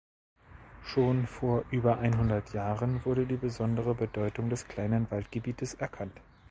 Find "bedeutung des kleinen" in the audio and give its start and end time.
3.93-5.05